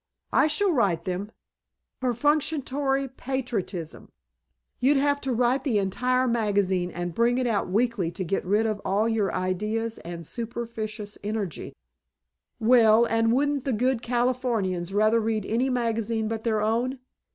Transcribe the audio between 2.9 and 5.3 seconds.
patriotism. You'd have